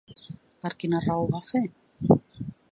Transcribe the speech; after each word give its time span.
Per 0.63 0.71
quina 0.83 1.03
raó 1.05 1.27
ho 1.27 1.29
va 1.37 1.43
fer? 1.51 1.63